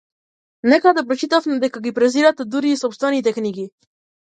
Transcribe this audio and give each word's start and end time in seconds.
Некаде 0.73 1.03
прочитавме 1.11 1.59
дека 1.67 1.85
ги 1.85 1.95
презирате 2.01 2.51
дури 2.57 2.77
и 2.79 2.83
сопстените 2.87 3.41
книги. 3.41 3.73